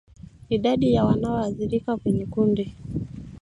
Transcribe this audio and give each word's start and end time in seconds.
Idadi 0.49 0.93
ya 0.93 1.05
wanaoathirika 1.05 1.97
kwenye 1.97 2.25
kundi 2.25 2.71